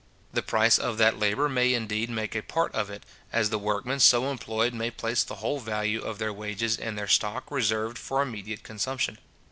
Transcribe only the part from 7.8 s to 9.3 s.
for immediate consumption.